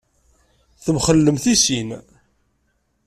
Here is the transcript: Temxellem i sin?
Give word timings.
Temxellem 0.83 1.37
i 1.53 1.55
sin? 1.63 1.89